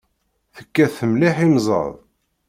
[0.55, 1.93] Tekkat mliḥ imẓad.